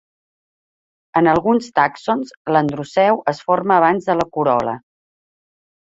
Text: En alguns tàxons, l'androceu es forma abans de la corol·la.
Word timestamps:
En 1.21 1.29
alguns 1.33 1.69
tàxons, 1.81 2.33
l'androceu 2.57 3.23
es 3.35 3.45
forma 3.51 3.79
abans 3.79 4.11
de 4.13 4.21
la 4.23 4.31
corol·la. 4.39 4.79